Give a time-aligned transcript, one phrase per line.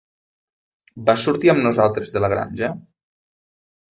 [1.09, 2.71] Vas sortir amb nosaltres de La granja?